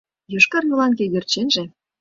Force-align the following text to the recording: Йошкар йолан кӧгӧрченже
Йошкар 0.33 0.63
йолан 0.69 0.91
кӧгӧрченже 0.97 1.63